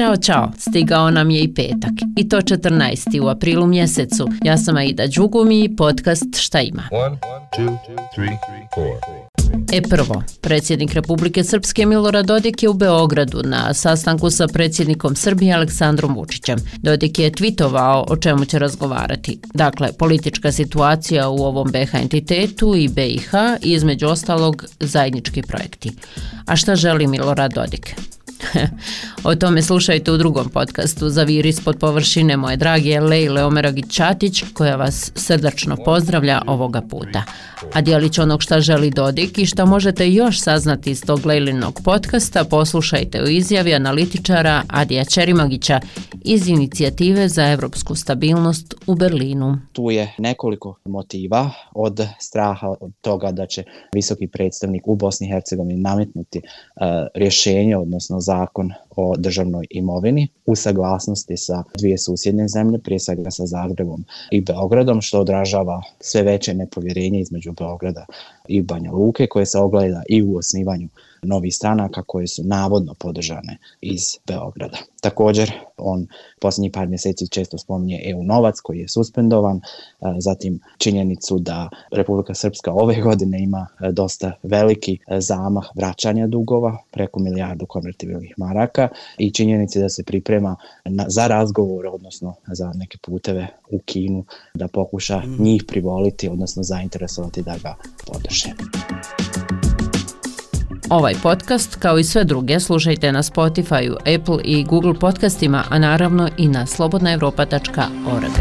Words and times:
Ćao, 0.00 0.16
čao, 0.16 0.52
stigao 0.58 1.10
nam 1.10 1.30
je 1.30 1.42
i 1.42 1.54
petak. 1.54 1.92
I 2.16 2.28
to 2.28 2.36
14. 2.36 3.20
u 3.20 3.28
aprilu 3.28 3.66
mjesecu. 3.66 4.28
Ja 4.44 4.56
sam 4.56 4.76
Aida 4.76 5.06
Đugumi 5.06 5.64
i 5.64 5.76
podcast 5.76 6.36
Šta 6.36 6.60
ima? 6.60 6.82
One, 6.92 7.16
two, 7.56 7.76
three, 8.14 8.38
E 9.72 9.82
prvo, 9.82 10.22
predsjednik 10.40 10.94
Republike 10.94 11.44
Srpske 11.44 11.86
Milorad 11.86 12.26
Dodik 12.26 12.62
je 12.62 12.68
u 12.68 12.74
Beogradu 12.74 13.42
na 13.44 13.74
sastanku 13.74 14.30
sa 14.30 14.46
predsjednikom 14.46 15.14
Srbije 15.14 15.54
Aleksandrom 15.54 16.14
Vučićem. 16.14 16.58
Dodik 16.76 17.18
je 17.18 17.32
tvitovao 17.32 18.04
o 18.08 18.16
čemu 18.16 18.44
će 18.44 18.58
razgovarati. 18.58 19.40
Dakle, 19.54 19.92
politička 19.92 20.52
situacija 20.52 21.28
u 21.28 21.36
ovom 21.36 21.68
BH 21.72 21.94
entitetu 21.94 22.76
i 22.76 22.88
BiH 22.88 23.32
i 23.62 23.72
između 23.72 24.06
ostalog 24.06 24.64
zajednički 24.80 25.42
projekti. 25.42 25.92
A 26.46 26.56
šta 26.56 26.76
želi 26.76 27.06
Milorad 27.06 27.52
Dodik? 27.52 27.94
o 29.30 29.34
tome 29.34 29.62
slušajte 29.62 30.12
u 30.12 30.16
drugom 30.16 30.48
podcastu 30.48 31.08
za 31.08 31.22
vir 31.22 31.46
ispod 31.46 31.78
površine 31.78 32.36
moje 32.36 32.56
drage 32.56 33.00
Lejle 33.00 33.44
Omeragić-Čatić 33.44 34.44
koja 34.52 34.76
vas 34.76 35.12
srdačno 35.14 35.76
pozdravlja 35.76 36.42
ovoga 36.46 36.80
puta. 36.80 37.22
A 37.72 37.80
dijelić 37.80 38.18
onog 38.18 38.42
šta 38.42 38.60
želi 38.60 38.90
Dodik 38.90 39.38
i 39.38 39.46
šta 39.46 39.64
možete 39.64 40.10
još 40.10 40.40
saznati 40.40 40.90
iz 40.90 41.04
tog 41.04 41.26
Lejlinog 41.26 41.80
podcasta 41.84 42.44
poslušajte 42.44 43.22
u 43.22 43.28
izjavi 43.28 43.74
analitičara 43.74 44.62
Adija 44.68 45.04
Čerimagića 45.04 45.80
iz 46.24 46.48
inicijative 46.48 47.28
za 47.28 47.46
evropsku 47.46 47.94
stabilnost 47.94 48.74
u 48.86 48.94
Berlinu. 48.94 49.58
Tu 49.72 49.90
je 49.90 50.14
nekoliko 50.18 50.74
motiva 50.84 51.50
od 51.74 52.00
straha 52.18 52.68
od 52.80 52.92
toga 53.00 53.32
da 53.32 53.46
će 53.46 53.64
visoki 53.94 54.26
predstavnik 54.26 54.82
u 54.86 54.96
Bosni 54.96 55.26
i 55.26 55.30
Hercegovini 55.30 55.80
nametnuti 55.80 56.38
uh, 56.38 56.82
rješenje, 57.14 57.76
odnosno 57.76 58.20
zakon 58.30 58.74
o 58.96 59.16
državnoj 59.16 59.66
imovini 59.70 60.28
u 60.46 60.56
saglasnosti 60.56 61.36
sa 61.36 61.62
dvije 61.78 61.98
susjedne 61.98 62.48
zemlje, 62.48 62.78
prije 62.78 62.98
svega 62.98 63.30
sa 63.30 63.46
Zagrebom 63.46 64.04
i 64.30 64.40
Beogradom, 64.40 65.00
što 65.00 65.20
odražava 65.20 65.82
sve 66.00 66.22
veće 66.22 66.54
nepovjerenje 66.54 67.20
između 67.20 67.52
Beograda 67.52 68.06
i 68.48 68.62
Banja 68.62 68.92
Luke, 68.92 69.26
koje 69.26 69.46
se 69.46 69.58
ogleda 69.58 70.02
i 70.08 70.22
u 70.22 70.36
osnivanju 70.36 70.88
novih 71.22 71.56
stranaka 71.56 72.02
koje 72.02 72.26
su 72.26 72.42
navodno 72.44 72.94
podržane 72.94 73.58
iz 73.80 74.00
Beograda. 74.26 74.78
Također, 75.00 75.52
on 75.76 76.06
posljednjih 76.40 76.72
par 76.72 76.88
mjeseci 76.88 77.28
često 77.28 77.58
spominje 77.58 78.00
EU 78.04 78.22
novac 78.22 78.60
koji 78.60 78.78
je 78.78 78.88
suspendovan, 78.88 79.56
e, 79.56 79.60
zatim 80.18 80.60
činjenicu 80.78 81.38
da 81.38 81.68
Republika 81.92 82.34
Srpska 82.34 82.72
ove 82.72 83.00
godine 83.00 83.42
ima 83.42 83.66
e, 83.80 83.92
dosta 83.92 84.32
veliki 84.42 84.98
e, 85.06 85.20
zamah 85.20 85.64
vraćanja 85.74 86.26
dugova, 86.26 86.78
preko 86.90 87.20
milijardu 87.20 87.66
konvertibilnih 87.66 88.34
maraka 88.36 88.88
i 89.18 89.30
činjenici 89.30 89.80
da 89.80 89.88
se 89.88 90.02
priprema 90.02 90.56
na, 90.84 91.04
za 91.08 91.26
razgovor, 91.26 91.86
odnosno 91.86 92.34
za 92.52 92.72
neke 92.74 92.98
puteve 92.98 93.48
u 93.70 93.78
Kinu, 93.78 94.24
da 94.54 94.68
pokuša 94.68 95.18
mm. 95.18 95.42
njih 95.42 95.64
privoliti, 95.68 96.28
odnosno 96.28 96.62
zainteresovati 96.62 97.42
da 97.42 97.58
ga 97.62 97.74
podrže. 98.06 98.50
Ovaj 100.90 101.14
podcast, 101.22 101.76
kao 101.76 101.98
i 101.98 102.04
sve 102.04 102.24
druge, 102.24 102.60
slušajte 102.60 103.12
na 103.12 103.22
Spotify, 103.22 103.92
Apple 104.16 104.38
i 104.44 104.64
Google 104.64 104.94
podcastima, 104.94 105.64
a 105.70 105.78
naravno 105.78 106.28
i 106.38 106.48
na 106.48 106.66
slobodnaevropa.org. 106.66 108.32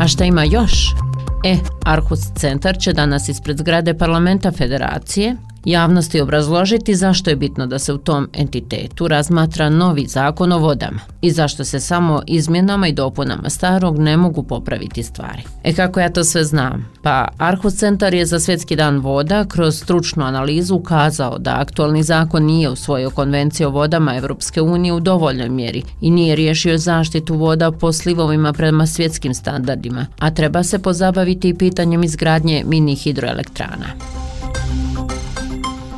A 0.00 0.08
šta 0.08 0.24
ima 0.24 0.44
još? 0.44 0.72
E, 1.44 1.56
Arhus 1.84 2.20
centar 2.36 2.78
će 2.78 2.92
danas 2.92 3.28
ispred 3.28 3.58
zgrade 3.58 3.98
parlamenta 3.98 4.52
federacije 4.52 5.36
javnosti 5.64 6.20
obrazložiti 6.20 6.94
zašto 6.94 7.30
je 7.30 7.36
bitno 7.36 7.66
da 7.66 7.78
se 7.78 7.92
u 7.92 7.98
tom 7.98 8.28
entitetu 8.32 9.08
razmatra 9.08 9.68
novi 9.68 10.06
zakon 10.06 10.52
o 10.52 10.58
vodama 10.58 11.00
i 11.22 11.30
zašto 11.30 11.64
se 11.64 11.80
samo 11.80 12.22
izmjenama 12.26 12.88
i 12.88 12.92
dopunama 12.92 13.50
starog 13.50 13.98
ne 13.98 14.16
mogu 14.16 14.42
popraviti 14.42 15.02
stvari. 15.02 15.42
E 15.64 15.74
kako 15.74 16.00
ja 16.00 16.12
to 16.12 16.24
sve 16.24 16.44
znam? 16.44 16.90
Pa 17.02 17.28
Arhus 17.38 17.74
Centar 17.74 18.14
je 18.14 18.26
za 18.26 18.40
Svjetski 18.40 18.76
dan 18.76 18.98
voda 18.98 19.44
kroz 19.44 19.76
stručnu 19.76 20.24
analizu 20.24 20.74
ukazao 20.74 21.38
da 21.38 21.60
aktualni 21.60 22.02
zakon 22.02 22.44
nije 22.44 22.70
usvojio 22.70 23.10
konvenciju 23.10 23.68
o 23.68 23.70
vodama 23.70 24.16
Evropske 24.16 24.60
unije 24.60 24.92
u 24.92 25.00
dovoljnoj 25.00 25.48
mjeri 25.48 25.82
i 26.00 26.10
nije 26.10 26.36
riješio 26.36 26.78
zaštitu 26.78 27.34
voda 27.34 27.70
po 27.70 27.92
slivovima 27.92 28.52
prema 28.52 28.86
svjetskim 28.86 29.34
standardima, 29.34 30.06
a 30.18 30.30
treba 30.30 30.62
se 30.62 30.78
pozabaviti 30.78 31.48
i 31.48 31.54
pitanjem 31.54 32.04
izgradnje 32.04 32.62
mini 32.66 32.94
hidroelektrana. 32.94 34.19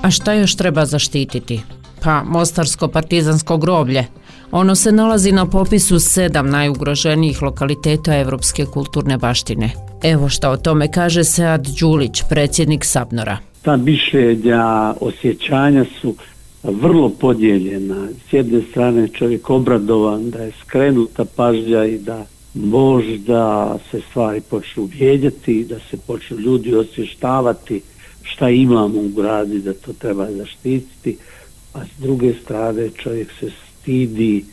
A 0.02 0.10
šta 0.10 0.32
još 0.32 0.56
treba 0.56 0.86
zaštititi? 0.86 1.60
Pa 2.02 2.22
Mostarsko-partizansko 2.24 3.56
groblje. 3.58 4.04
Ono 4.50 4.74
se 4.74 4.92
nalazi 4.92 5.32
na 5.32 5.46
popisu 5.46 6.00
sedam 6.00 6.50
najugroženijih 6.50 7.42
lokaliteta 7.42 8.16
Evropske 8.16 8.64
kulturne 8.64 9.18
baštine. 9.18 9.70
Evo 10.02 10.28
šta 10.28 10.50
o 10.50 10.56
tome 10.56 10.92
kaže 10.92 11.24
Sead 11.24 11.66
Đulić, 11.80 12.22
predsjednik 12.30 12.84
Sabnora. 12.84 13.38
Ta 13.62 13.76
mišljenja, 13.76 14.94
osjećanja 15.00 15.84
su 16.00 16.14
vrlo 16.62 17.08
podijeljena. 17.08 18.08
S 18.28 18.32
jedne 18.32 18.62
strane 18.70 19.08
čovjek 19.08 19.50
obradovan 19.50 20.30
da 20.30 20.38
je 20.38 20.52
skrenuta 20.60 21.24
pažnja 21.24 21.84
i 21.84 21.98
da 21.98 22.24
možda 22.54 23.76
se 23.90 24.00
stvari 24.10 24.40
počnu 24.40 24.88
vijedjati, 24.98 25.66
da 25.68 25.78
se 25.90 25.96
počnu 26.06 26.38
ljudi 26.38 26.74
osvještavati 26.74 27.80
šta 28.22 28.50
imamo 28.50 29.00
u 29.00 29.08
gradi 29.08 29.58
da 29.58 29.72
to 29.74 29.92
treba 29.92 30.32
zaštititi, 30.32 31.16
a 31.72 31.84
s 31.84 32.00
druge 32.00 32.34
strane 32.44 32.90
čovjek 32.90 33.28
se 33.40 33.50
stidi 33.50 34.44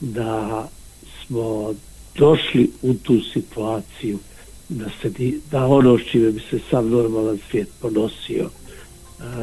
da 0.00 0.68
smo 1.26 1.74
došli 2.18 2.70
u 2.82 2.94
tu 2.94 3.20
situaciju 3.32 4.18
da 4.68 4.84
se 5.02 5.10
da 5.50 5.66
ono 5.66 5.98
s 5.98 6.02
čime 6.10 6.30
bi 6.30 6.40
se 6.40 6.58
sam 6.70 6.88
normalan 6.88 7.38
svijet 7.50 7.68
ponosio 7.80 8.50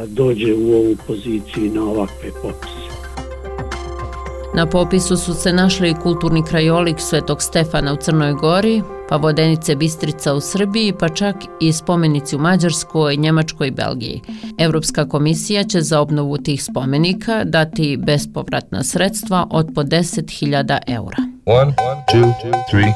dođe 0.07 0.53
u 0.53 0.73
ovu 0.73 0.95
poziciju 1.07 1.73
na 1.73 1.83
ovakve 1.83 2.29
popise. 2.41 2.93
Na 4.55 4.65
popisu 4.65 5.17
su 5.17 5.33
se 5.33 5.53
našli 5.53 5.89
i 5.89 5.95
kulturni 6.03 6.43
krajolik 6.45 6.95
Svetog 6.99 7.41
Stefana 7.41 7.93
u 7.93 7.95
Crnoj 7.95 8.33
Gori, 8.33 8.81
pa 9.13 9.17
vodenice 9.17 9.75
Bistrica 9.75 10.33
u 10.33 10.41
Srbiji, 10.41 10.93
pa 10.99 11.09
čak 11.09 11.35
i 11.59 11.73
spomenici 11.73 12.35
u 12.35 12.39
Mađarskoj, 12.39 13.17
Njemačkoj 13.17 13.67
i 13.67 13.71
Belgiji. 13.71 14.21
Evropska 14.57 15.07
komisija 15.07 15.63
će 15.63 15.81
za 15.81 15.99
obnovu 15.99 16.37
tih 16.37 16.63
spomenika 16.63 17.43
dati 17.43 17.97
bespovratna 17.97 18.83
sredstva 18.83 19.47
od 19.49 19.71
po 19.75 19.83
10.000 19.83 20.77
eura. 20.87 21.32
One, 21.45 21.73
two, 22.11 22.33
three, 22.69 22.93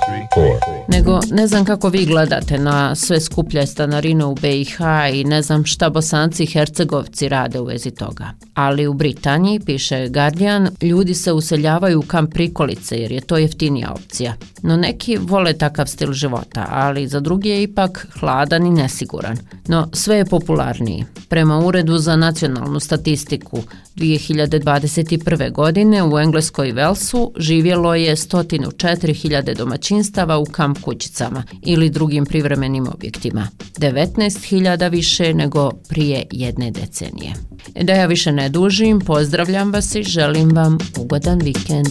Nego 0.88 1.20
ne 1.32 1.48
znam 1.48 1.66
kako 1.66 1.90
vi 1.90 2.06
gledate 2.06 2.58
na 2.58 2.96
sve 2.96 3.22
skuplje 3.22 3.68
stanarine 3.68 4.26
u 4.26 4.36
BiH 4.36 4.78
i 5.14 5.24
ne 5.24 5.42
znam 5.42 5.66
šta 5.66 5.90
bosanci 5.90 6.44
i 6.44 6.48
hercegovci 6.48 7.30
rade 7.30 7.60
u 7.60 7.66
vezi 7.66 7.92
toga. 7.92 8.26
Ali 8.54 8.88
u 8.88 8.94
Britaniji, 8.94 9.60
piše 9.60 10.10
Guardian, 10.10 10.70
ljudi 10.82 11.14
se 11.14 11.32
useljavaju 11.32 12.00
u 12.00 12.08
kamp 12.08 12.34
prikolice 12.34 13.00
jer 13.00 13.12
je 13.12 13.22
to 13.22 13.38
jeftinija 13.38 13.92
opcija. 13.92 14.34
No 14.62 14.78
neki 14.78 15.18
vole 15.22 15.54
takav 15.54 15.86
stil 15.86 16.14
života, 16.14 16.66
ali 16.70 17.08
za 17.08 17.20
drugi 17.20 17.50
je 17.50 17.64
ipak 17.64 18.08
hladan 18.20 18.66
i 18.66 18.72
nesiguran. 18.72 19.38
No 19.68 19.90
sve 19.94 20.18
je 20.18 20.26
popularniji. 20.26 21.06
Prema 21.30 21.60
Uredu 21.60 21.98
za 21.98 22.16
nacionalnu 22.16 22.80
statistiku, 22.80 23.64
2021. 23.98 25.52
godine 25.52 26.04
u 26.04 26.20
Engleskoj 26.20 26.72
Velsu 26.72 27.32
živjelo 27.38 27.96
je 27.96 28.16
104.000 28.44 29.56
domaćinstava 29.56 30.38
u 30.38 30.46
kamp 30.46 30.80
kućicama 30.82 31.44
ili 31.62 31.90
drugim 31.90 32.26
privremenim 32.26 32.88
objektima. 32.88 33.48
19.000 33.78 34.92
više 34.92 35.34
nego 35.34 35.72
prije 35.90 36.26
jedne 36.32 36.72
decenije. 36.72 37.34
Da 37.82 37.94
ja 37.94 38.06
više 38.06 38.32
ne 38.32 38.50
dužim, 38.50 39.00
pozdravljam 39.00 39.72
vas 39.72 39.96
i 39.96 40.04
želim 40.04 40.50
vam 40.50 40.78
ugodan 40.98 41.40
vikend. 41.40 41.90